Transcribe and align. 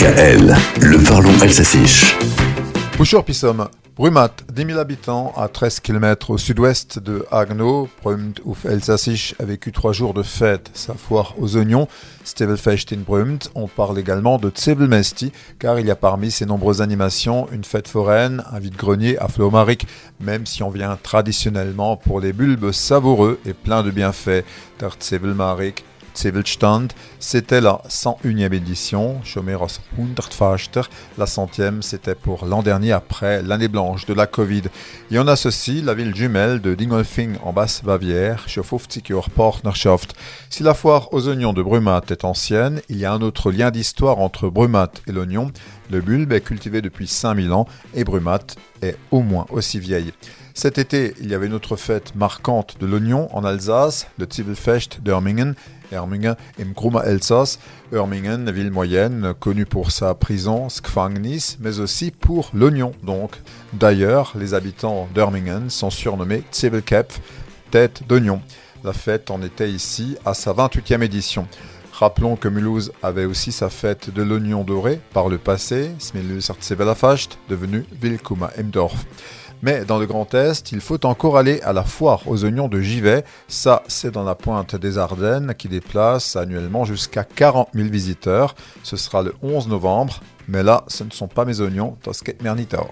DKL, 0.00 0.56
le 0.80 1.04
parlons 1.06 1.38
Elsassich. 1.42 2.16
Bonjour 2.96 3.22
Pissom. 3.22 3.68
Brumat, 3.96 4.30
10 4.50 4.64
000 4.68 4.78
habitants 4.78 5.34
à 5.36 5.48
13 5.48 5.80
km 5.80 6.30
au 6.30 6.38
sud-ouest 6.38 6.98
de 6.98 7.26
Agno. 7.30 7.86
Brumt 8.02 8.40
ouf 8.46 8.64
Elsassich 8.64 9.34
a 9.38 9.44
vécu 9.44 9.72
trois 9.72 9.92
jours 9.92 10.14
de 10.14 10.22
fête. 10.22 10.70
Sa 10.72 10.94
foire 10.94 11.34
aux 11.38 11.54
oignons, 11.58 11.86
Stevelfecht 12.24 12.94
in 12.94 13.02
Brumt. 13.06 13.50
On 13.54 13.68
parle 13.68 13.98
également 13.98 14.38
de 14.38 14.48
Tsevelmesti, 14.48 15.32
car 15.58 15.78
il 15.78 15.84
y 15.84 15.90
a 15.90 15.96
parmi 15.96 16.30
ces 16.30 16.46
nombreuses 16.46 16.80
animations 16.80 17.46
une 17.52 17.64
fête 17.64 17.86
foraine, 17.88 18.42
un 18.50 18.58
vide-grenier 18.58 19.18
à 19.18 19.28
Flomaric, 19.28 19.86
même 20.18 20.46
si 20.46 20.62
on 20.62 20.70
vient 20.70 20.98
traditionnellement 21.02 21.98
pour 21.98 22.20
les 22.20 22.32
bulbes 22.32 22.72
savoureux 22.72 23.38
et 23.44 23.52
pleins 23.52 23.82
de 23.82 23.90
bienfaits. 23.90 24.46
Tsevelmarik, 24.98 25.84
C'était 26.14 27.60
la 27.60 27.80
101e 27.88 28.52
édition, 28.52 29.20
Schomeros 29.24 29.80
Hundertfaster. 29.98 30.82
La 31.18 31.26
centième, 31.26 31.82
c'était 31.82 32.14
pour 32.14 32.46
l'an 32.46 32.62
dernier 32.62 32.92
après 32.92 33.42
l'année 33.42 33.68
blanche 33.68 34.06
de 34.06 34.14
la 34.14 34.26
Covid. 34.26 34.62
Et 35.10 35.18
on 35.18 35.26
associe 35.26 35.82
la 35.84 35.94
ville 35.94 36.14
jumelle 36.14 36.60
de 36.60 36.74
Dingolfing 36.74 37.36
en 37.42 37.52
Basse-Bavière, 37.52 38.48
chez 38.48 38.60
Partnerschaft. 39.34 40.14
Si 40.48 40.62
la 40.62 40.74
foire 40.74 41.12
aux 41.12 41.28
oignons 41.28 41.52
de 41.52 41.62
Brumat 41.62 42.02
est 42.10 42.24
ancienne, 42.24 42.80
il 42.88 42.98
y 42.98 43.04
a 43.04 43.12
un 43.12 43.22
autre 43.22 43.50
lien 43.50 43.70
d'histoire 43.70 44.18
entre 44.18 44.48
Brumat 44.48 44.92
et 45.06 45.12
l'oignon. 45.12 45.50
Le 45.90 46.00
bulbe 46.00 46.32
est 46.32 46.40
cultivé 46.40 46.82
depuis 46.82 47.06
5000 47.06 47.52
ans 47.52 47.66
et 47.94 48.04
Brumat 48.04 48.40
est 48.82 48.96
au 49.10 49.22
moins 49.22 49.46
aussi 49.50 49.78
vieille. 49.78 50.12
Cet 50.54 50.78
été, 50.78 51.14
il 51.20 51.30
y 51.30 51.34
avait 51.34 51.46
une 51.46 51.54
autre 51.54 51.76
fête 51.76 52.14
marquante 52.14 52.76
de 52.80 52.86
l'oignon 52.86 53.28
en 53.34 53.44
Alsace, 53.44 54.06
le 54.18 54.26
Zwiebelfest 54.30 55.00
d'Ermingen. 55.02 55.54
Ermingen 55.92 56.36
im 56.60 56.72
Gruma 56.74 57.02
Elsass. 57.04 57.58
Ermingen, 57.92 58.50
ville 58.50 58.70
moyenne, 58.70 59.34
connue 59.38 59.66
pour 59.66 59.90
sa 59.90 60.14
prison, 60.14 60.68
Skfangnis, 60.68 61.56
mais 61.60 61.80
aussi 61.80 62.10
pour 62.10 62.50
l'oignon. 62.54 62.92
Donc, 63.02 63.40
d'ailleurs, 63.72 64.32
les 64.36 64.54
habitants 64.54 65.08
d'Ermingen 65.14 65.70
sont 65.70 65.90
surnommés 65.90 66.44
Zwiebelkepf, 66.52 67.20
tête 67.70 68.02
d'oignon. 68.08 68.40
La 68.84 68.92
fête 68.92 69.30
en 69.30 69.42
était 69.42 69.70
ici 69.70 70.16
à 70.24 70.34
sa 70.34 70.52
28e 70.52 71.02
édition. 71.02 71.46
Rappelons 71.92 72.36
que 72.36 72.48
Mulhouse 72.48 72.92
avait 73.02 73.26
aussi 73.26 73.52
sa 73.52 73.68
fête 73.68 74.08
de 74.08 74.22
l'oignon 74.22 74.64
doré 74.64 75.00
par 75.12 75.28
le 75.28 75.36
passé, 75.36 75.90
Smilus 75.98 76.50
devenu 77.48 77.84
Wilkuma 78.02 78.50
Emdorf. 78.58 79.04
Mais 79.62 79.84
dans 79.84 79.98
le 79.98 80.06
Grand 80.06 80.32
Est, 80.34 80.72
il 80.72 80.80
faut 80.80 81.04
encore 81.04 81.36
aller 81.36 81.60
à 81.62 81.72
la 81.72 81.84
foire 81.84 82.22
aux 82.26 82.44
oignons 82.44 82.68
de 82.68 82.80
Givet. 82.80 83.24
Ça, 83.48 83.82
c'est 83.88 84.10
dans 84.10 84.24
la 84.24 84.34
pointe 84.34 84.74
des 84.76 84.96
Ardennes 84.96 85.54
qui 85.56 85.68
déplace 85.68 86.36
annuellement 86.36 86.84
jusqu'à 86.84 87.24
40 87.24 87.68
000 87.74 87.88
visiteurs. 87.88 88.54
Ce 88.82 88.96
sera 88.96 89.22
le 89.22 89.34
11 89.42 89.68
novembre. 89.68 90.20
Mais 90.48 90.62
là, 90.62 90.84
ce 90.88 91.04
ne 91.04 91.10
sont 91.10 91.28
pas 91.28 91.44
mes 91.44 91.60
oignons, 91.60 91.96
Tosket 92.02 92.42
Mernitao. 92.42 92.88